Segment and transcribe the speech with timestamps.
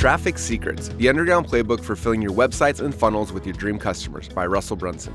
[0.00, 4.30] Traffic Secrets, the underground playbook for filling your websites and funnels with your dream customers
[4.30, 5.12] by Russell Brunson.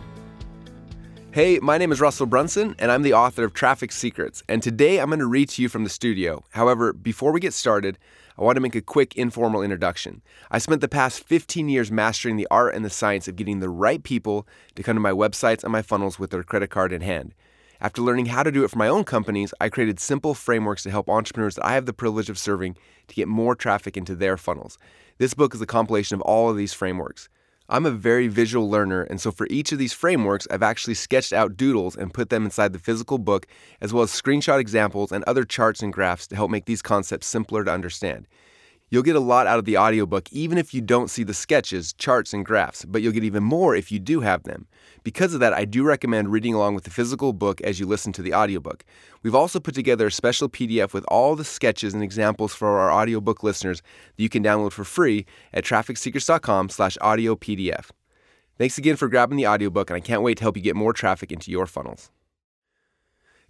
[1.31, 4.43] Hey, my name is Russell Brunson, and I'm the author of Traffic Secrets.
[4.47, 6.43] And today I'm going to read to you from the studio.
[6.51, 7.97] However, before we get started,
[8.37, 10.21] I want to make a quick informal introduction.
[10.51, 13.70] I spent the past 15 years mastering the art and the science of getting the
[13.70, 17.02] right people to come to my websites and my funnels with their credit card in
[17.02, 17.33] hand.
[17.81, 20.91] After learning how to do it for my own companies, I created simple frameworks to
[20.91, 24.38] help entrepreneurs that I have the privilege of serving to get more traffic into their
[24.38, 24.77] funnels.
[25.17, 27.27] This book is a compilation of all of these frameworks.
[27.67, 31.34] I'm a very visual learner, and so for each of these frameworks, I've actually sketched
[31.34, 33.48] out doodles and put them inside the physical book,
[33.81, 37.27] as well as screenshot examples and other charts and graphs to help make these concepts
[37.27, 38.27] simpler to understand.
[38.95, 41.91] You'll get a lot out of the audiobook even if you don't see the sketches,
[41.91, 44.68] charts, and graphs, but you'll get even more if you do have them.
[45.04, 48.13] Because of that, I do recommend reading along with the physical book as you listen
[48.13, 48.85] to the audiobook.
[49.21, 52.90] We've also put together a special PDF with all the sketches and examples for our
[52.90, 53.82] audiobook listeners
[54.15, 57.90] that you can download for free at trafficsecrets.com slash audio PDF.
[58.57, 60.93] Thanks again for grabbing the audiobook, and I can't wait to help you get more
[60.93, 62.12] traffic into your funnels.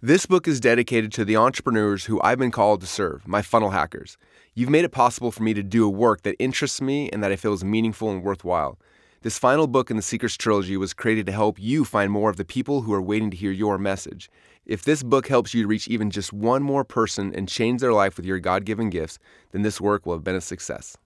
[0.02, 3.70] This book is dedicated to the entrepreneurs who I've been called to serve, my funnel
[3.70, 4.18] hackers.
[4.58, 7.30] You've made it possible for me to do a work that interests me and that
[7.30, 8.78] I feel is meaningful and worthwhile.
[9.20, 12.38] This final book in the Secrets trilogy was created to help you find more of
[12.38, 14.30] the people who are waiting to hear your message.
[14.64, 18.16] If this book helps you reach even just one more person and change their life
[18.16, 19.18] with your God given gifts,
[19.52, 20.96] then this work will have been a success.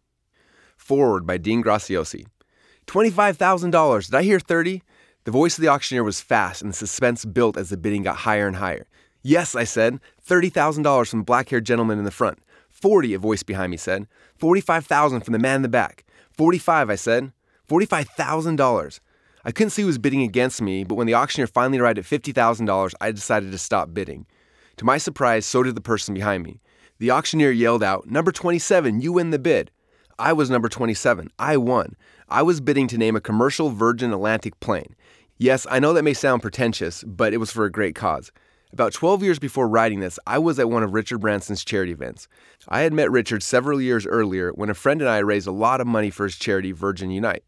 [0.76, 2.26] Foreword by Dean Graziosi.
[2.86, 4.06] $25,000.
[4.06, 4.84] Did I hear 30?
[5.24, 8.18] The voice of the auctioneer was fast, and the suspense built as the bidding got
[8.18, 8.86] higher and higher.
[9.24, 9.98] Yes, I said.
[10.24, 12.38] $30,000 from the black haired gentleman in the front.
[12.80, 14.06] 40, a voice behind me said.
[14.38, 16.04] 45,000 from the man in the back.
[16.32, 17.32] 45, I said.
[17.68, 19.00] $45,000.
[19.44, 22.04] I couldn't see who was bidding against me, but when the auctioneer finally arrived at
[22.04, 24.26] $50,000, I decided to stop bidding.
[24.76, 26.60] To my surprise, so did the person behind me.
[26.98, 29.70] The auctioneer yelled out, Number 27, you win the bid.
[30.18, 31.30] I was number 27.
[31.38, 31.96] I won.
[32.28, 34.94] I was bidding to name a commercial Virgin Atlantic plane.
[35.38, 38.30] Yes, I know that may sound pretentious, but it was for a great cause.
[38.72, 42.28] About 12 years before writing this, I was at one of Richard Branson's charity events.
[42.69, 45.81] I had met Richard several years earlier when a friend and I raised a lot
[45.81, 47.42] of money for his charity, Virgin Unite.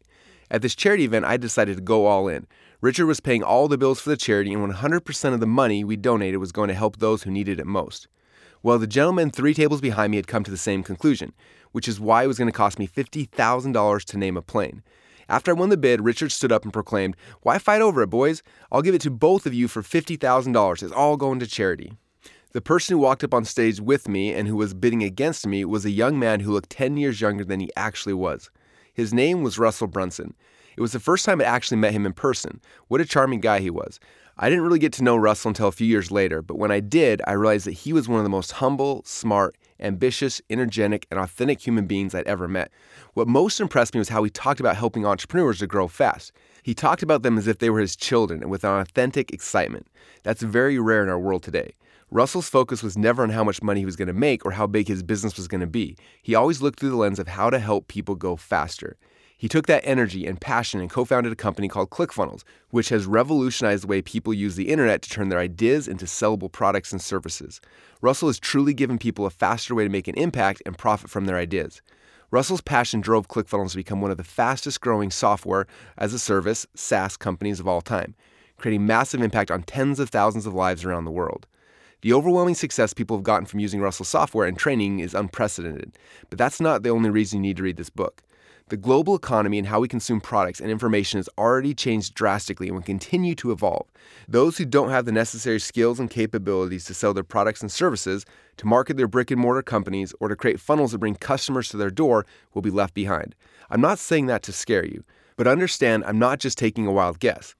[0.51, 2.45] At this charity event, I decided to go all in.
[2.81, 5.95] Richard was paying all the bills for the charity, and 100% of the money we
[5.95, 8.09] donated was going to help those who needed it most.
[8.61, 11.31] Well, the gentleman three tables behind me had come to the same conclusion,
[11.71, 14.83] which is why it was going to cost me $50,000 to name a plane.
[15.29, 18.43] After I won the bid, Richard stood up and proclaimed, Why fight over it, boys?
[18.71, 20.83] I'll give it to both of you for $50,000.
[20.83, 21.93] It's all going to charity.
[22.53, 25.65] The person who walked up on stage with me and who was bidding against me
[25.65, 28.51] was a young man who looked 10 years younger than he actually was.
[28.93, 30.35] His name was Russell Brunson.
[30.77, 32.61] It was the first time I actually met him in person.
[32.89, 33.99] What a charming guy he was.
[34.37, 36.79] I didn't really get to know Russell until a few years later, but when I
[36.79, 41.19] did, I realized that he was one of the most humble, smart, ambitious, energetic, and
[41.19, 42.71] authentic human beings I'd ever met.
[43.13, 46.31] What most impressed me was how he talked about helping entrepreneurs to grow fast.
[46.63, 49.87] He talked about them as if they were his children and with an authentic excitement.
[50.23, 51.73] That's very rare in our world today.
[52.09, 54.67] Russell's focus was never on how much money he was going to make or how
[54.67, 55.97] big his business was going to be.
[56.21, 58.97] He always looked through the lens of how to help people go faster.
[59.43, 63.05] He took that energy and passion and co founded a company called ClickFunnels, which has
[63.05, 67.01] revolutionized the way people use the internet to turn their ideas into sellable products and
[67.01, 67.59] services.
[67.99, 71.25] Russell has truly given people a faster way to make an impact and profit from
[71.25, 71.81] their ideas.
[72.31, 75.67] Russell's passion drove ClickFunnels to become one of the fastest growing software
[75.97, 78.15] as a service SaaS companies of all time,
[78.55, 81.47] creating massive impact on tens of thousands of lives around the world.
[81.99, 85.97] The overwhelming success people have gotten from using Russell's software and training is unprecedented,
[86.29, 88.23] but that's not the only reason you need to read this book.
[88.69, 92.75] The global economy and how we consume products and information has already changed drastically and
[92.75, 93.87] will continue to evolve.
[94.27, 98.25] Those who don't have the necessary skills and capabilities to sell their products and services,
[98.57, 101.77] to market their brick and mortar companies, or to create funnels that bring customers to
[101.77, 103.35] their door will be left behind.
[103.69, 105.03] I'm not saying that to scare you,
[105.35, 107.55] but understand I'm not just taking a wild guess.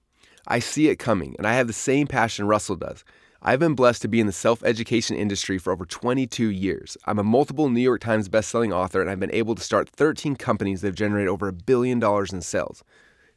[0.47, 3.03] I see it coming, and I have the same passion Russell does.
[3.45, 6.95] I've been blessed to be in the self education industry for over 22 years.
[7.03, 10.37] I'm a multiple New York Times bestselling author, and I've been able to start 13
[10.37, 12.85] companies that have generated over a billion dollars in sales.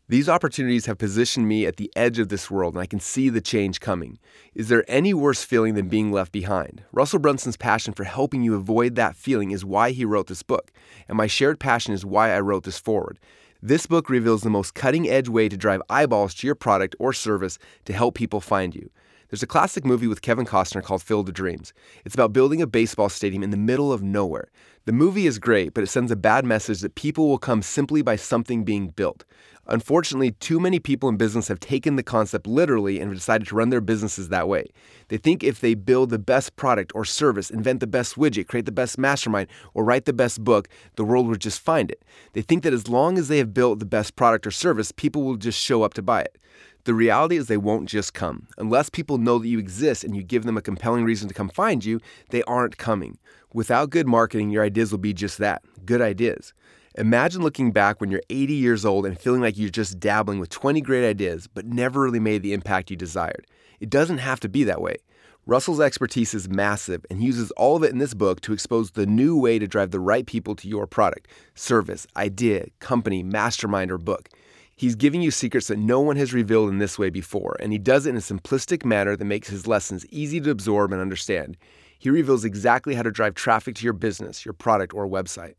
[0.09, 3.29] These opportunities have positioned me at the edge of this world, and I can see
[3.29, 4.21] the change coming.
[4.55, 6.85] Is there any worse feeling than being left behind?
[6.93, 10.71] Russell Brunson's passion for helping you avoid that feeling is why he wrote this book,
[11.09, 13.19] and my shared passion is why I wrote this foreword.
[13.61, 17.13] This book reveals the most cutting edge way to drive eyeballs to your product or
[17.13, 18.89] service to help people find you.
[19.29, 21.73] There's a classic movie with Kevin Costner called Field of Dreams.
[22.05, 24.51] It's about building a baseball stadium in the middle of nowhere.
[24.85, 28.03] The movie is great, but it sends a bad message that people will come simply
[28.03, 29.25] by something being built.
[29.67, 33.57] Unfortunately, too many people in business have taken the concept literally and have decided to
[33.57, 34.69] run their businesses that way.
[35.09, 38.67] They think if they build the best product or service, invent the best widget, create
[38.67, 42.05] the best mastermind, or write the best book, the world will just find it.
[42.33, 45.25] They think that as long as they have built the best product or service, people
[45.25, 46.39] will just show up to buy it.
[46.87, 48.47] The reality is they won't just come.
[48.59, 51.49] Unless people know that you exist and you give them a compelling reason to come
[51.49, 52.01] find you,
[52.31, 53.19] they aren't coming.
[53.53, 56.55] Without good marketing, your ideas will be just that good ideas.
[56.95, 60.49] Imagine looking back when you're 80 years old and feeling like you're just dabbling with
[60.51, 63.49] 20 great ideas, but never really made the impact you desired.
[63.81, 64.99] It doesn't have to be that way.
[65.45, 68.93] Russell's expertise is massive and he uses all of it in this book to expose
[68.93, 73.91] the new way to drive the right people to your product, service, idea, company, mastermind,
[73.91, 74.29] or book.
[74.79, 77.79] He's giving you secrets that no one has revealed in this way before, and he
[77.79, 81.57] does it in a simplistic manner that makes his lessons easy to absorb and understand.
[81.99, 85.55] He reveals exactly how to drive traffic to your business, your product, or website.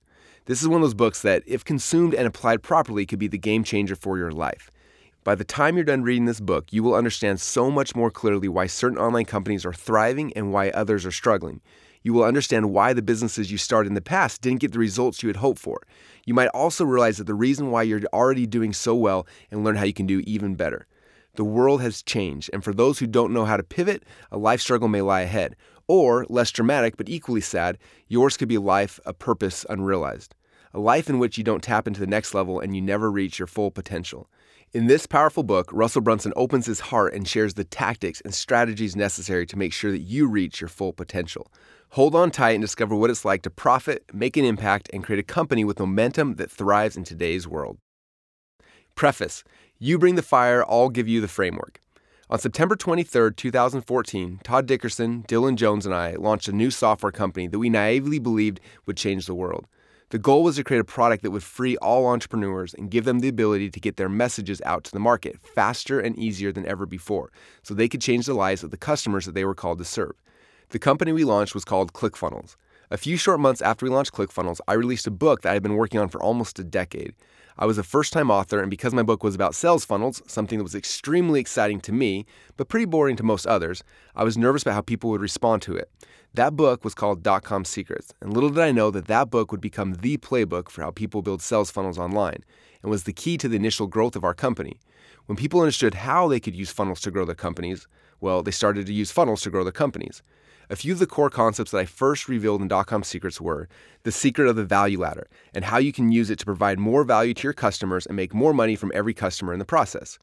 [0.45, 3.39] This is one of those books that, if consumed and applied properly, could be the
[3.39, 4.69] game changer for your life.
[5.23, 8.47] By the time you're done reading this book, you will understand so much more clearly
[8.47, 11.59] why certain online companies are thriving and why others are struggling.
[12.07, 15.21] You will understand why the businesses you started in the past didn't get the results
[15.21, 15.81] you had hoped for.
[16.23, 19.75] You might also realize that the reason why you're already doing so well and learn
[19.75, 20.87] how you can do even better.
[21.35, 24.61] The world has changed, and for those who don't know how to pivot, a life
[24.61, 25.57] struggle may lie ahead.
[25.85, 27.77] Or, less dramatic but equally sad,
[28.07, 30.33] yours could be a life, a purpose unrealized.
[30.73, 33.37] A life in which you don't tap into the next level and you never reach
[33.37, 34.29] your full potential.
[34.73, 38.95] In this powerful book, Russell Brunson opens his heart and shares the tactics and strategies
[38.95, 41.51] necessary to make sure that you reach your full potential.
[41.91, 45.19] Hold on tight and discover what it's like to profit, make an impact, and create
[45.19, 47.77] a company with momentum that thrives in today's world.
[48.93, 49.43] Preface
[49.79, 51.79] You bring the fire, I'll give you the framework.
[52.29, 57.47] On September 23, 2014, Todd Dickerson, Dylan Jones, and I launched a new software company
[57.47, 59.65] that we naively believed would change the world.
[60.09, 63.19] The goal was to create a product that would free all entrepreneurs and give them
[63.19, 66.85] the ability to get their messages out to the market faster and easier than ever
[66.85, 67.31] before,
[67.63, 70.13] so they could change the lives of the customers that they were called to serve.
[70.71, 72.57] The company we launched was called ClickFunnels.
[72.91, 75.63] A few short months after we launched ClickFunnels, I released a book that I had
[75.63, 77.13] been working on for almost a decade.
[77.57, 80.57] I was a first time author, and because my book was about sales funnels, something
[80.57, 82.25] that was extremely exciting to me,
[82.57, 83.81] but pretty boring to most others,
[84.13, 85.89] I was nervous about how people would respond to it.
[86.33, 89.61] That book was called Dotcom Secrets, and little did I know that that book would
[89.61, 92.43] become the playbook for how people build sales funnels online,
[92.83, 94.81] and was the key to the initial growth of our company.
[95.27, 97.87] When people understood how they could use funnels to grow their companies,
[98.19, 100.21] well, they started to use funnels to grow their companies.
[100.69, 103.69] A few of the core concepts that I first revealed in Dotcom Secrets were
[104.03, 107.05] the secret of the value ladder and how you can use it to provide more
[107.05, 110.19] value to your customers and make more money from every customer in the process.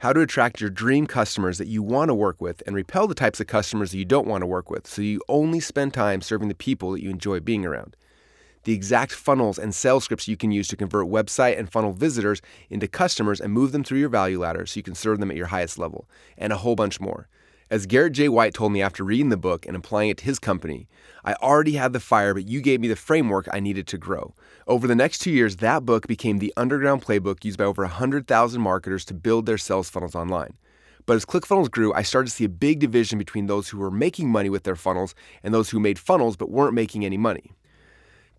[0.00, 3.14] How to attract your dream customers that you want to work with and repel the
[3.14, 6.20] types of customers that you don't want to work with so you only spend time
[6.20, 7.96] serving the people that you enjoy being around.
[8.64, 12.42] The exact funnels and sales scripts you can use to convert website and funnel visitors
[12.68, 15.36] into customers and move them through your value ladder so you can serve them at
[15.38, 16.06] your highest level,
[16.36, 17.26] and a whole bunch more.
[17.70, 18.30] As Garrett J.
[18.30, 20.88] White told me after reading the book and applying it to his company,
[21.22, 24.34] I already had the fire, but you gave me the framework I needed to grow.
[24.66, 28.62] Over the next two years, that book became the underground playbook used by over 100,000
[28.62, 30.56] marketers to build their sales funnels online.
[31.04, 33.90] But as ClickFunnels grew, I started to see a big division between those who were
[33.90, 37.52] making money with their funnels and those who made funnels but weren't making any money.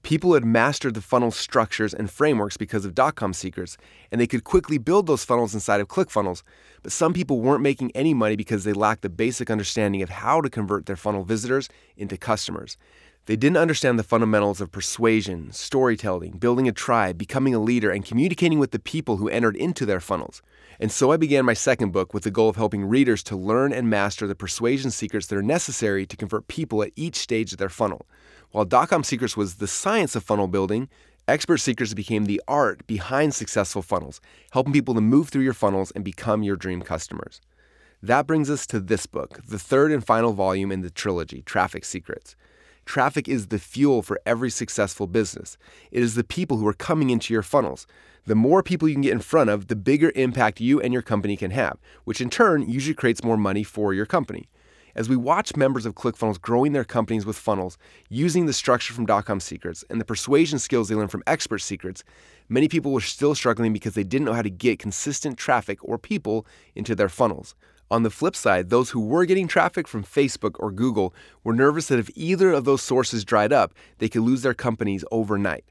[0.01, 3.77] People had mastered the funnel structures and frameworks because of dotcom secrets,
[4.11, 6.41] and they could quickly build those funnels inside of ClickFunnels.
[6.81, 10.41] But some people weren't making any money because they lacked the basic understanding of how
[10.41, 12.77] to convert their funnel visitors into customers.
[13.25, 18.03] They didn't understand the fundamentals of persuasion, storytelling, building a tribe, becoming a leader, and
[18.03, 20.41] communicating with the people who entered into their funnels.
[20.79, 23.71] And so I began my second book with the goal of helping readers to learn
[23.71, 27.59] and master the persuasion secrets that are necessary to convert people at each stage of
[27.59, 28.07] their funnel.
[28.51, 30.89] While Dotcom Secrets was the science of funnel building,
[31.27, 34.19] Expert Secrets became the art behind successful funnels,
[34.53, 37.41] helping people to move through your funnels and become your dream customers.
[38.01, 41.85] That brings us to this book, the third and final volume in the trilogy, Traffic
[41.85, 42.35] Secrets.
[42.85, 45.55] Traffic is the fuel for every successful business.
[45.91, 47.85] It is the people who are coming into your funnels.
[48.25, 51.03] The more people you can get in front of, the bigger impact you and your
[51.03, 54.49] company can have, which in turn usually creates more money for your company.
[54.99, 57.77] As we watch members of ClickFunnels growing their companies with funnels,
[58.09, 62.03] using the structure from Dotcom Secrets and the persuasion skills they learned from Expert Secrets,
[62.49, 65.97] many people were still struggling because they didn't know how to get consistent traffic or
[65.97, 67.55] people into their funnels.
[67.89, 71.13] On the flip side, those who were getting traffic from Facebook or Google
[71.45, 75.05] were nervous that if either of those sources dried up, they could lose their companies
[75.13, 75.63] overnight.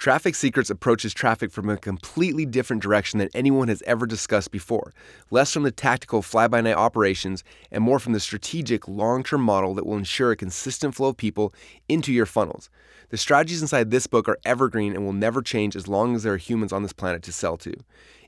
[0.00, 4.94] Traffic Secrets approaches traffic from a completely different direction than anyone has ever discussed before,
[5.30, 9.42] less from the tactical fly by night operations and more from the strategic long term
[9.42, 11.52] model that will ensure a consistent flow of people
[11.86, 12.70] into your funnels.
[13.10, 16.32] The strategies inside this book are evergreen and will never change as long as there
[16.32, 17.74] are humans on this planet to sell to.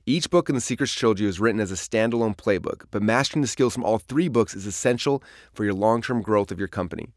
[0.04, 3.48] Each book in the Secrets Trilogy is written as a standalone playbook, but mastering the
[3.48, 5.22] skills from all three books is essential
[5.54, 7.08] for your long term growth of your company.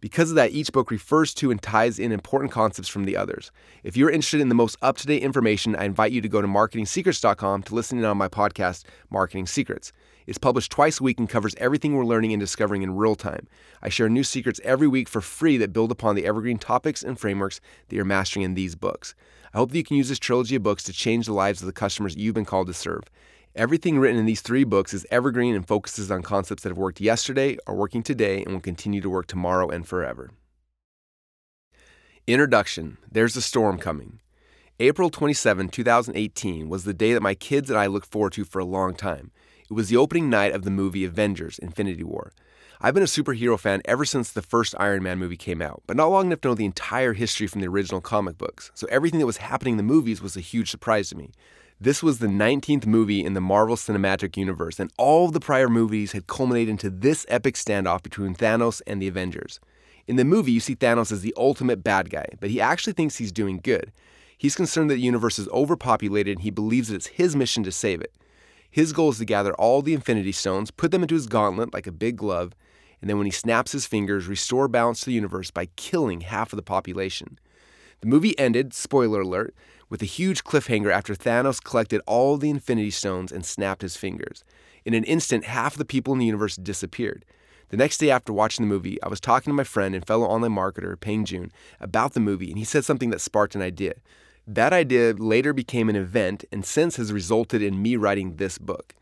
[0.00, 3.50] Because of that, each book refers to and ties in important concepts from the others.
[3.82, 6.40] If you're interested in the most up to date information, I invite you to go
[6.40, 9.92] to marketingsecrets.com to listen in on my podcast, Marketing Secrets.
[10.28, 13.48] It's published twice a week and covers everything we're learning and discovering in real time.
[13.82, 17.18] I share new secrets every week for free that build upon the evergreen topics and
[17.18, 19.14] frameworks that you're mastering in these books.
[19.54, 21.66] I hope that you can use this trilogy of books to change the lives of
[21.66, 23.04] the customers you've been called to serve.
[23.58, 27.00] Everything written in these three books is evergreen and focuses on concepts that have worked
[27.00, 30.30] yesterday, are working today, and will continue to work tomorrow and forever.
[32.28, 34.20] Introduction There's a Storm Coming.
[34.78, 38.60] April 27, 2018 was the day that my kids and I looked forward to for
[38.60, 39.32] a long time.
[39.68, 42.32] It was the opening night of the movie Avengers Infinity War.
[42.80, 45.96] I've been a superhero fan ever since the first Iron Man movie came out, but
[45.96, 49.18] not long enough to know the entire history from the original comic books, so everything
[49.18, 51.32] that was happening in the movies was a huge surprise to me.
[51.80, 56.10] This was the 19th movie in the Marvel Cinematic Universe, and all the prior movies
[56.10, 59.60] had culminated into this epic standoff between Thanos and the Avengers.
[60.08, 63.14] In the movie, you see Thanos as the ultimate bad guy, but he actually thinks
[63.14, 63.92] he's doing good.
[64.36, 67.70] He's concerned that the universe is overpopulated and he believes that it's his mission to
[67.70, 68.12] save it.
[68.68, 71.86] His goal is to gather all the Infinity Stones, put them into his gauntlet like
[71.86, 72.56] a big glove,
[73.00, 76.52] and then when he snaps his fingers, restore balance to the universe by killing half
[76.52, 77.38] of the population.
[78.00, 79.54] The movie ended, spoiler alert,
[79.88, 84.44] with a huge cliffhanger after Thanos collected all the Infinity Stones and snapped his fingers.
[84.84, 87.24] In an instant, half the people in the universe disappeared.
[87.70, 90.26] The next day after watching the movie, I was talking to my friend and fellow
[90.26, 93.94] online marketer, Peng Joon, about the movie, and he said something that sparked an idea.
[94.46, 98.94] That idea later became an event and since has resulted in me writing this book.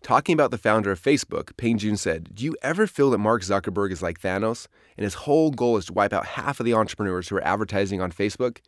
[0.00, 3.42] Talking about the founder of Facebook, Peng Joon said, Do you ever feel that Mark
[3.42, 6.74] Zuckerberg is like Thanos, and his whole goal is to wipe out half of the
[6.74, 8.58] entrepreneurs who are advertising on Facebook?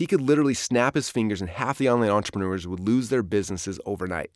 [0.00, 3.78] He could literally snap his fingers and half the online entrepreneurs would lose their businesses
[3.84, 4.30] overnight.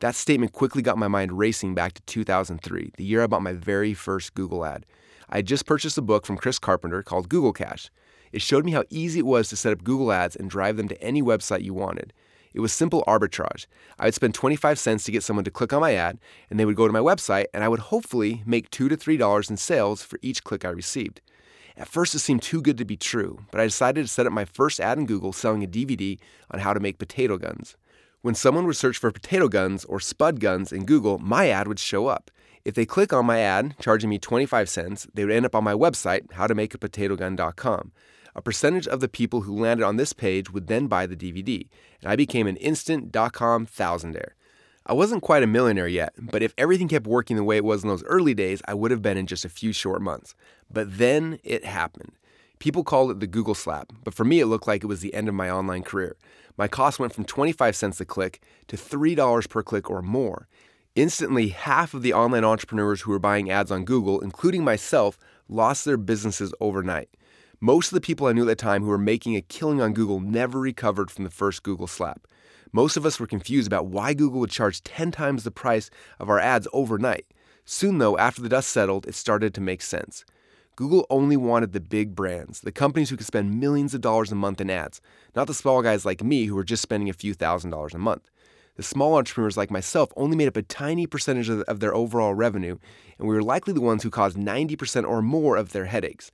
[0.00, 3.54] That statement quickly got my mind racing back to 2003, the year I bought my
[3.54, 4.84] very first Google ad.
[5.30, 7.90] I had just purchased a book from Chris Carpenter called Google Cash.
[8.30, 10.88] It showed me how easy it was to set up Google ads and drive them
[10.88, 12.12] to any website you wanted.
[12.52, 13.64] It was simple arbitrage.
[13.98, 16.18] I would spend 25 cents to get someone to click on my ad,
[16.50, 19.48] and they would go to my website, and I would hopefully make 2 to $3
[19.48, 21.22] in sales for each click I received.
[21.76, 24.32] At first, it seemed too good to be true, but I decided to set up
[24.32, 26.18] my first ad in Google selling a DVD
[26.50, 27.76] on how to make potato guns.
[28.22, 31.78] When someone would search for potato guns or spud guns in Google, my ad would
[31.78, 32.30] show up.
[32.64, 35.64] If they click on my ad, charging me 25 cents, they would end up on
[35.64, 37.92] my website, howtomakeapotatogun.com.
[38.34, 41.66] A percentage of the people who landed on this page would then buy the DVD,
[42.02, 44.32] and I became an instant dot-com thousandaire.
[44.86, 47.82] I wasn't quite a millionaire yet, but if everything kept working the way it was
[47.82, 50.34] in those early days, I would have been in just a few short months.
[50.70, 52.12] But then it happened.
[52.58, 55.14] People called it the Google slap, but for me it looked like it was the
[55.14, 56.16] end of my online career.
[56.56, 60.48] My cost went from 25 cents a click to $3 per click or more.
[60.94, 65.18] Instantly, half of the online entrepreneurs who were buying ads on Google, including myself,
[65.48, 67.08] lost their businesses overnight.
[67.60, 69.92] Most of the people I knew at the time who were making a killing on
[69.92, 72.26] Google never recovered from the first Google slap.
[72.72, 76.28] Most of us were confused about why Google would charge 10 times the price of
[76.28, 77.26] our ads overnight.
[77.64, 80.24] Soon, though, after the dust settled, it started to make sense.
[80.76, 84.36] Google only wanted the big brands, the companies who could spend millions of dollars a
[84.36, 85.00] month in ads,
[85.34, 87.98] not the small guys like me who were just spending a few thousand dollars a
[87.98, 88.30] month.
[88.76, 92.78] The small entrepreneurs like myself only made up a tiny percentage of, their overall revenue,
[93.18, 96.30] and we were likely the ones who caused 90% or more of their headaches.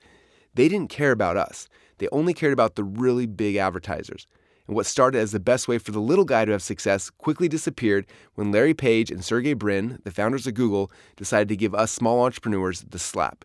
[0.55, 4.27] They didn't care about us, they only cared about the really big advertisers
[4.67, 7.49] and what started as the best way for the little guy to have success quickly
[7.49, 11.93] disappeared when Larry Page and Sergey Brin, the founders of Google, decided to give us
[11.93, 13.45] small entrepreneurs the slap.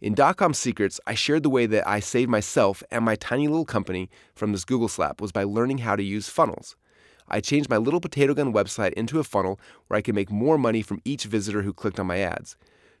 [0.00, 3.64] In Dotcom Secrets, I shared the way that I saved myself and my tiny little
[3.64, 6.76] company from this Google slap was by learning how to use funnels.
[7.28, 10.58] I changed my little potato gun website into a funnel where I could make more
[10.58, 12.56] money from each visitor who clicked on my ads.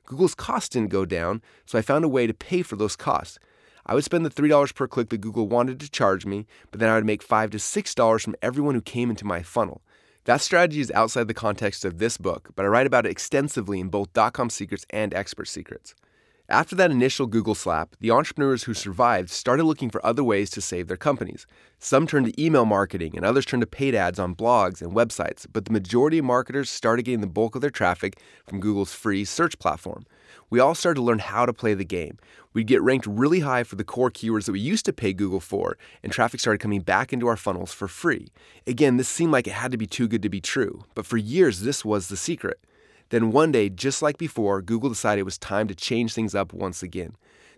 [0.06, 3.38] Google's costs didn't go down, so I found a way to pay for those costs.
[3.86, 6.88] I would spend the $3 per click that Google wanted to charge me, but then
[6.88, 9.82] I would make 5 to $6 from everyone who came into my funnel.
[10.24, 13.80] That strategy is outside the context of this book, but I write about it extensively
[13.80, 15.94] in both Dotcom Secrets and Expert Secrets.
[16.48, 20.60] After that initial Google slap, the entrepreneurs who survived started looking for other ways to
[20.60, 21.46] save their companies.
[21.78, 25.46] Some turned to email marketing and others turned to paid ads on blogs and websites,
[25.50, 29.24] but the majority of marketers started getting the bulk of their traffic from Google's free
[29.24, 30.04] search platform.
[30.50, 32.18] We all started to learn how to play the game.
[32.52, 35.40] We'd get ranked really high for the core keywords that we used to pay Google
[35.40, 38.28] for, and traffic started coming back into our funnels for free.
[38.66, 41.16] Again, this seemed like it had to be too good to be true, but for
[41.16, 42.60] years this was the secret.
[43.10, 46.52] Then one day, just like before, Google decided it was time to change things up
[46.52, 47.16] once again.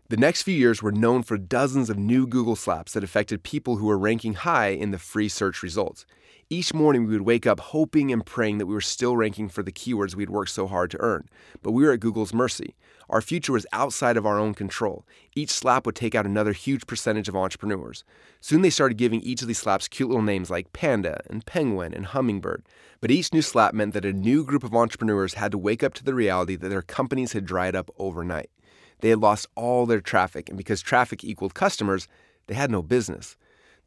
[0.09, 3.79] The next few years were known for dozens of new Google slaps that affected people
[3.79, 6.07] who were ranking high in the free search results.
[6.49, 9.65] Each morning, we would wake up hoping and praying that we were still ranking for
[9.65, 11.29] the keywords we'd worked so hard to earn.
[11.61, 12.77] But we were at Google's mercy.
[13.11, 15.05] Our future was outside of our own control.
[15.35, 18.05] Each slap would take out another huge percentage of entrepreneurs.
[18.41, 21.93] Soon they started giving each of these slaps cute little names like Panda and Penguin
[21.93, 22.63] and Hummingbird.
[23.01, 25.95] But each new slap meant that a new group of entrepreneurs had to wake up
[25.95, 28.51] to the reality that their companies had dried up overnight.
[29.01, 32.09] They had lost all their traffic, and because traffic equaled customers,
[32.47, 33.37] they had no business.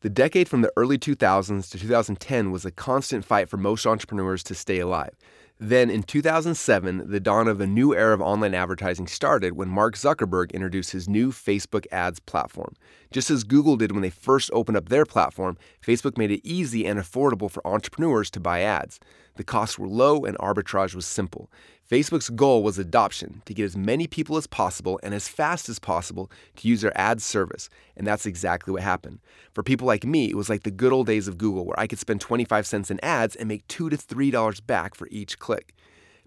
[0.01, 4.44] The decade from the early 2000s to 2010 was a constant fight for most entrepreneurs
[4.44, 5.13] to stay alive.
[5.62, 9.98] Then in 2007, the dawn of a new era of online advertising started when Mark
[9.98, 12.75] Zuckerberg introduced his new Facebook ads platform.
[13.12, 16.86] Just as Google did when they first opened up their platform, Facebook made it easy
[16.86, 19.01] and affordable for entrepreneurs to buy ads.
[19.36, 21.51] The costs were low and arbitrage was simple.
[21.89, 25.79] Facebook's goal was adoption, to get as many people as possible and as fast as
[25.79, 27.67] possible to use their ad service,
[27.98, 29.17] and that's exactly what happened.
[29.55, 31.88] For people like me, it was like the good old days of Google where I
[31.88, 35.74] could spend 25 cents in ads and make 2 to $3 back for each click.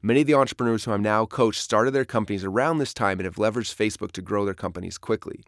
[0.03, 3.25] Many of the entrepreneurs who I'm now coach started their companies around this time and
[3.25, 5.45] have leveraged Facebook to grow their companies quickly.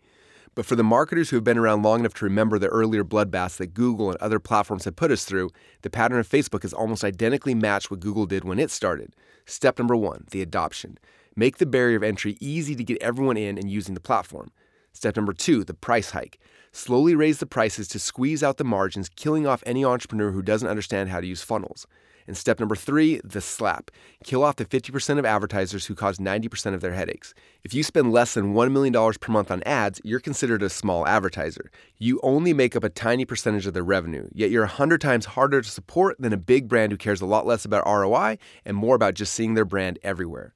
[0.55, 3.57] But for the marketers who have been around long enough to remember the earlier bloodbaths
[3.57, 5.51] that Google and other platforms have put us through,
[5.83, 9.15] the pattern of Facebook is almost identically matched what Google did when it started.
[9.47, 10.99] Step number one the adoption.
[11.35, 14.53] Make the barrier of entry easy to get everyone in and using the platform.
[14.93, 16.39] Step number two the price hike.
[16.71, 20.69] Slowly raise the prices to squeeze out the margins, killing off any entrepreneur who doesn't
[20.69, 21.87] understand how to use funnels.
[22.27, 23.91] And step number three, the slap.
[24.25, 27.35] Kill off the 50% of advertisers who cause 90% of their headaches.
[27.63, 31.07] If you spend less than $1 million per month on ads, you're considered a small
[31.07, 31.71] advertiser.
[31.99, 35.61] You only make up a tiny percentage of their revenue, yet you're 100 times harder
[35.61, 38.97] to support than a big brand who cares a lot less about ROI and more
[38.97, 40.55] about just seeing their brand everywhere.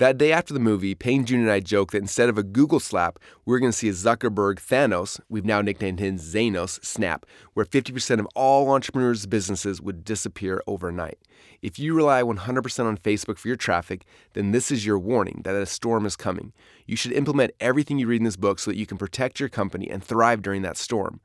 [0.00, 2.80] That day after the movie, Peng Joon and I joked that instead of a Google
[2.80, 7.26] slap, we are going to see a Zuckerberg Thanos, we've now nicknamed him Zanos, snap,
[7.52, 11.18] where 50% of all entrepreneurs' businesses would disappear overnight.
[11.60, 15.54] If you rely 100% on Facebook for your traffic, then this is your warning that
[15.54, 16.54] a storm is coming.
[16.86, 19.50] You should implement everything you read in this book so that you can protect your
[19.50, 21.20] company and thrive during that storm.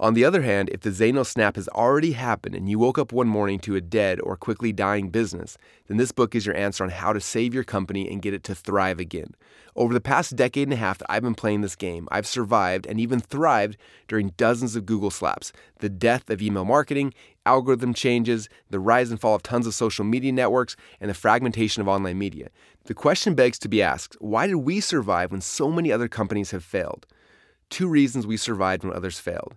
[0.00, 3.12] On the other hand, if the Zanos snap has already happened and you woke up
[3.12, 5.58] one morning to a dead or quickly dying business,
[5.88, 8.42] then this book is your answer on how to save your company and get it
[8.44, 9.34] to thrive again.
[9.76, 12.86] Over the past decade and a half that I've been playing this game, I've survived
[12.86, 13.76] and even thrived
[14.08, 17.12] during dozens of Google slaps, the death of email marketing,
[17.44, 21.82] algorithm changes, the rise and fall of tons of social media networks, and the fragmentation
[21.82, 22.48] of online media.
[22.84, 26.52] The question begs to be asked why did we survive when so many other companies
[26.52, 27.06] have failed?
[27.68, 29.56] Two reasons we survived when others failed.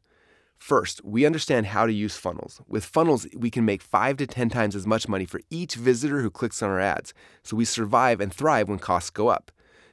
[0.63, 2.61] First, we understand how to use funnels.
[2.69, 6.21] With funnels, we can make 5 to 10 times as much money for each visitor
[6.21, 9.51] who clicks on our ads, so we survive and thrive when costs go up.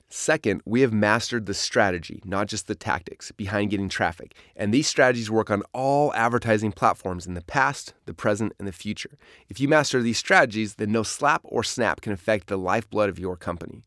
[0.09, 4.33] Second, we have mastered the strategy, not just the tactics, behind getting traffic.
[4.55, 8.73] And these strategies work on all advertising platforms in the past, the present, and the
[8.73, 9.19] future.
[9.49, 13.19] If you master these strategies, then no slap or snap can affect the lifeblood of
[13.19, 13.83] your company.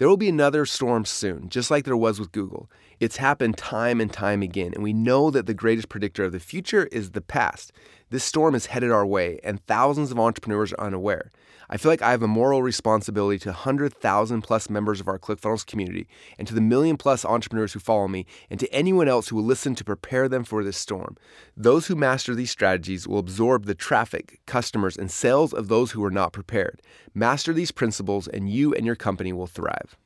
[0.00, 2.70] There will be another storm soon, just like there was with Google.
[3.00, 6.40] It's happened time and time again, and we know that the greatest predictor of the
[6.40, 7.70] future is the past.
[8.10, 11.30] This storm is headed our way, and thousands of entrepreneurs are unaware.
[11.68, 15.64] I feel like I have a moral responsibility to 100,000 plus members of our ClickFunnels
[15.64, 19.36] community, and to the million plus entrepreneurs who follow me, and to anyone else who
[19.36, 21.16] will listen to prepare them for this storm.
[21.56, 26.04] Those who master these strategies will absorb the traffic, customers, and sales of those who
[26.04, 26.82] are not prepared.
[27.14, 29.96] Master these principles, and you and your company will thrive.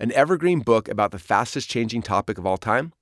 [0.00, 2.92] An evergreen book about the fastest changing topic of all time?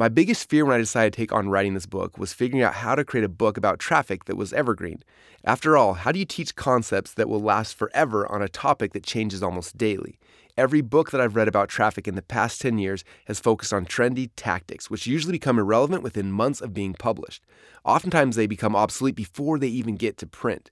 [0.00, 2.72] My biggest fear when I decided to take on writing this book was figuring out
[2.72, 5.02] how to create a book about traffic that was evergreen.
[5.44, 9.04] After all, how do you teach concepts that will last forever on a topic that
[9.04, 10.18] changes almost daily?
[10.56, 13.84] Every book that I've read about traffic in the past 10 years has focused on
[13.84, 17.44] trendy tactics, which usually become irrelevant within months of being published.
[17.84, 20.70] Oftentimes, they become obsolete before they even get to print.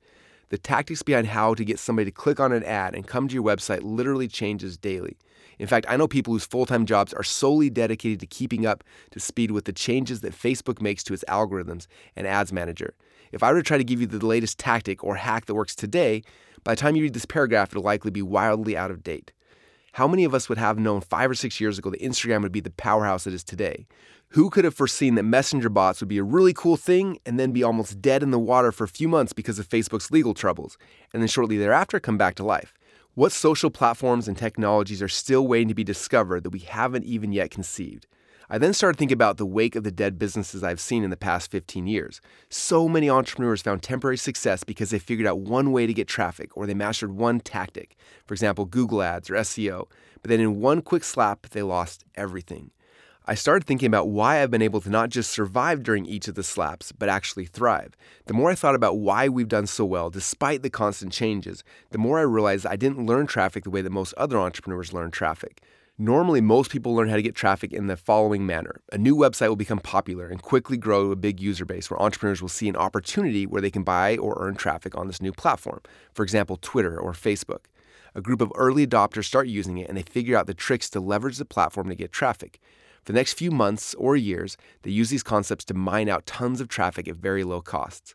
[0.48, 3.34] The tactics behind how to get somebody to click on an ad and come to
[3.34, 5.18] your website literally changes daily.
[5.58, 8.84] In fact, I know people whose full time jobs are solely dedicated to keeping up
[9.10, 12.94] to speed with the changes that Facebook makes to its algorithms and ads manager.
[13.32, 15.74] If I were to try to give you the latest tactic or hack that works
[15.74, 16.22] today,
[16.64, 19.32] by the time you read this paragraph, it'll likely be wildly out of date.
[19.92, 22.52] How many of us would have known five or six years ago that Instagram would
[22.52, 23.86] be the powerhouse it is today?
[24.32, 27.50] Who could have foreseen that messenger bots would be a really cool thing and then
[27.50, 30.76] be almost dead in the water for a few months because of Facebook's legal troubles,
[31.12, 32.74] and then shortly thereafter come back to life?
[33.14, 37.32] What social platforms and technologies are still waiting to be discovered that we haven't even
[37.32, 38.06] yet conceived?
[38.50, 41.16] I then started thinking about the wake of the dead businesses I've seen in the
[41.16, 42.22] past 15 years.
[42.48, 46.56] So many entrepreneurs found temporary success because they figured out one way to get traffic
[46.56, 49.88] or they mastered one tactic, for example, Google Ads or SEO,
[50.22, 52.70] but then in one quick slap, they lost everything.
[53.30, 56.34] I started thinking about why I've been able to not just survive during each of
[56.34, 57.94] the slaps, but actually thrive.
[58.24, 61.98] The more I thought about why we've done so well despite the constant changes, the
[61.98, 65.60] more I realized I didn't learn traffic the way that most other entrepreneurs learn traffic.
[65.98, 68.80] Normally, most people learn how to get traffic in the following manner.
[68.92, 72.00] A new website will become popular and quickly grow to a big user base where
[72.00, 75.32] entrepreneurs will see an opportunity where they can buy or earn traffic on this new
[75.32, 75.82] platform,
[76.14, 77.66] for example, Twitter or Facebook.
[78.14, 81.00] A group of early adopters start using it and they figure out the tricks to
[81.00, 82.58] leverage the platform to get traffic.
[83.08, 86.68] The next few months or years, they use these concepts to mine out tons of
[86.68, 88.14] traffic at very low costs.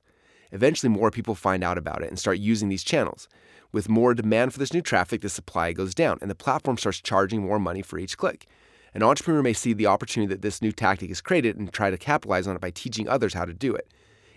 [0.52, 3.28] Eventually, more people find out about it and start using these channels.
[3.72, 7.02] With more demand for this new traffic, the supply goes down and the platform starts
[7.02, 8.46] charging more money for each click.
[8.94, 11.98] An entrepreneur may see the opportunity that this new tactic has created and try to
[11.98, 13.92] capitalize on it by teaching others how to do it.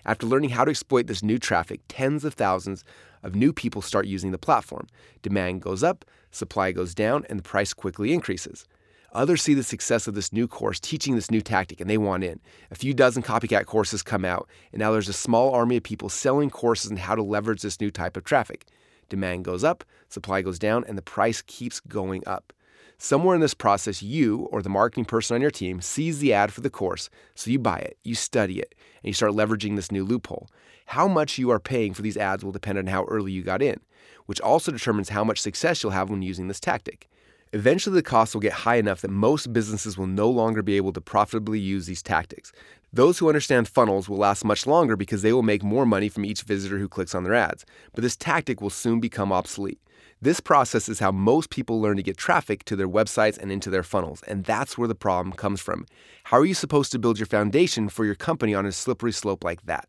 [0.06, 2.82] After learning how to exploit this new traffic, tens of thousands
[3.22, 4.86] of new people start using the platform.
[5.20, 8.64] Demand goes up, supply goes down, and the price quickly increases.
[9.12, 12.24] Others see the success of this new course teaching this new tactic and they want
[12.24, 12.40] in.
[12.70, 16.08] A few dozen copycat courses come out, and now there's a small army of people
[16.08, 18.66] selling courses on how to leverage this new type of traffic.
[19.08, 22.52] Demand goes up, supply goes down, and the price keeps going up.
[22.98, 26.52] Somewhere in this process, you or the marketing person on your team sees the ad
[26.52, 29.92] for the course, so you buy it, you study it, and you start leveraging this
[29.92, 30.48] new loophole.
[30.86, 33.60] How much you are paying for these ads will depend on how early you got
[33.60, 33.80] in,
[34.24, 37.08] which also determines how much success you'll have when using this tactic.
[37.56, 40.92] Eventually, the costs will get high enough that most businesses will no longer be able
[40.92, 42.52] to profitably use these tactics.
[42.92, 46.26] Those who understand funnels will last much longer because they will make more money from
[46.26, 47.64] each visitor who clicks on their ads,
[47.94, 49.80] but this tactic will soon become obsolete.
[50.20, 53.70] This process is how most people learn to get traffic to their websites and into
[53.70, 55.86] their funnels, and that's where the problem comes from.
[56.24, 59.42] How are you supposed to build your foundation for your company on a slippery slope
[59.42, 59.88] like that?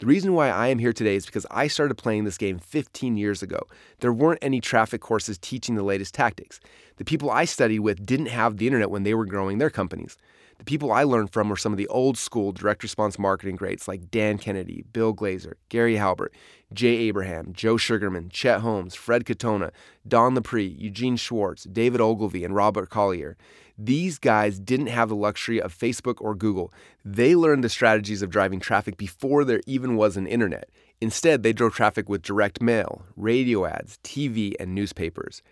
[0.00, 3.16] The reason why I am here today is because I started playing this game 15
[3.16, 3.60] years ago.
[4.00, 6.58] There weren't any traffic courses teaching the latest tactics.
[6.96, 10.16] The people I studied with didn't have the internet when they were growing their companies.
[10.58, 13.88] The people I learned from were some of the old school direct response marketing greats
[13.88, 16.32] like Dan Kennedy, Bill Glazer, Gary Halbert,
[16.72, 19.72] Jay Abraham, Joe Sugarman, Chet Holmes, Fred Catona,
[20.06, 23.36] Don Lapre, Eugene Schwartz, David Ogilvy, and Robert Collier.
[23.76, 26.72] These guys didn't have the luxury of Facebook or Google.
[27.04, 30.70] They learned the strategies of driving traffic before there even was an internet.
[31.00, 35.42] Instead, they drove traffic with direct mail, radio ads, TV, and newspapers.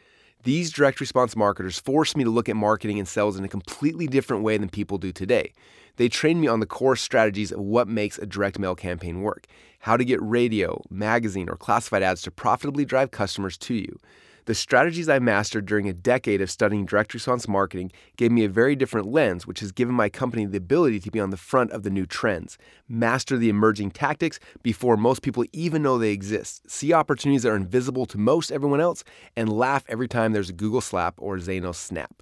[0.45, 4.09] These direct response marketers forced me to look at marketing and sales in a completely
[4.09, 5.53] different way than people do today.
[5.97, 9.47] They trained me on the core strategies of what makes a direct mail campaign work,
[9.81, 14.01] how to get radio, magazine, or classified ads to profitably drive customers to you.
[14.45, 18.49] The strategies I mastered during a decade of studying direct response marketing gave me a
[18.49, 21.71] very different lens, which has given my company the ability to be on the front
[21.71, 26.69] of the new trends, master the emerging tactics before most people even know they exist,
[26.69, 29.05] see opportunities that are invisible to most everyone else,
[29.37, 32.21] and laugh every time there's a Google slap or Zanos snap.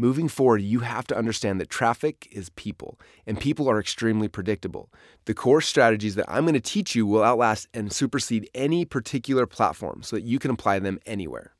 [0.00, 4.90] Moving forward, you have to understand that traffic is people, and people are extremely predictable.
[5.26, 9.44] The core strategies that I'm going to teach you will outlast and supersede any particular
[9.44, 11.52] platform so that you can apply them anywhere.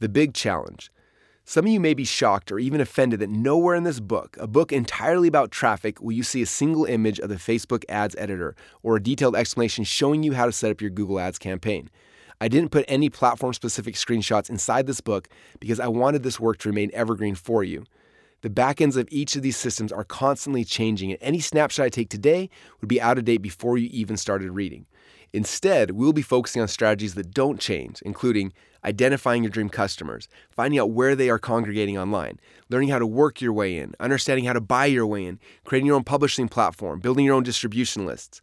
[0.00, 0.90] The big challenge.
[1.44, 4.48] Some of you may be shocked or even offended that nowhere in this book, a
[4.48, 8.56] book entirely about traffic, will you see a single image of the Facebook ads editor
[8.82, 11.90] or a detailed explanation showing you how to set up your Google Ads campaign.
[12.42, 15.28] I didn't put any platform specific screenshots inside this book
[15.60, 17.84] because I wanted this work to remain evergreen for you.
[18.40, 22.08] The backends of each of these systems are constantly changing, and any snapshot I take
[22.08, 22.50] today
[22.80, 24.86] would be out of date before you even started reading.
[25.32, 28.52] Instead, we'll be focusing on strategies that don't change, including
[28.84, 33.40] identifying your dream customers, finding out where they are congregating online, learning how to work
[33.40, 36.98] your way in, understanding how to buy your way in, creating your own publishing platform,
[36.98, 38.40] building your own distribution lists.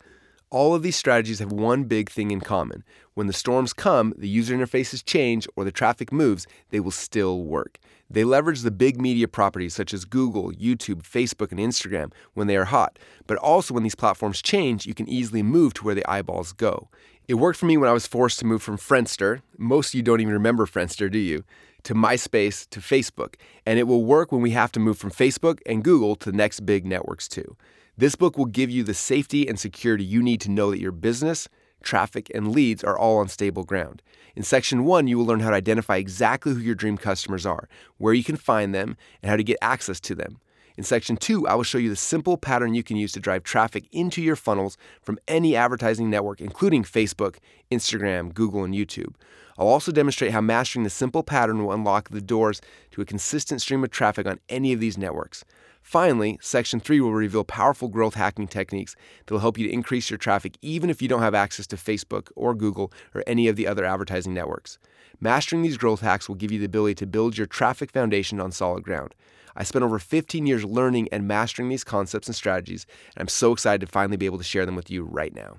[0.51, 2.83] All of these strategies have one big thing in common.
[3.13, 7.43] When the storms come, the user interfaces change, or the traffic moves, they will still
[7.43, 7.77] work.
[8.09, 12.57] They leverage the big media properties such as Google, YouTube, Facebook, and Instagram when they
[12.57, 12.97] are hot.
[13.27, 16.89] But also, when these platforms change, you can easily move to where the eyeballs go.
[17.27, 19.41] It worked for me when I was forced to move from Friendster.
[19.59, 21.43] Most of you don't even remember Friendster, do you?
[21.83, 23.35] To MySpace to Facebook.
[23.67, 26.37] And it will work when we have to move from Facebook and Google to the
[26.37, 27.55] next big networks too.
[27.99, 30.93] This book will give you the safety and security you need to know that your
[30.93, 31.49] business,
[31.83, 34.01] traffic, and leads are all on stable ground.
[34.37, 37.67] In section one, you will learn how to identify exactly who your dream customers are,
[37.97, 40.39] where you can find them, and how to get access to them.
[40.77, 43.43] In section two, I will show you the simple pattern you can use to drive
[43.43, 47.35] traffic into your funnels from any advertising network, including Facebook,
[47.69, 49.13] Instagram, Google, and YouTube.
[49.57, 53.59] I'll also demonstrate how mastering the simple pattern will unlock the doors to a consistent
[53.59, 55.43] stream of traffic on any of these networks.
[55.81, 60.09] Finally, section three will reveal powerful growth hacking techniques that will help you to increase
[60.09, 63.55] your traffic even if you don't have access to Facebook or Google or any of
[63.55, 64.77] the other advertising networks.
[65.19, 68.51] Mastering these growth hacks will give you the ability to build your traffic foundation on
[68.51, 69.15] solid ground.
[69.55, 73.51] I spent over 15 years learning and mastering these concepts and strategies, and I'm so
[73.51, 75.57] excited to finally be able to share them with you right now.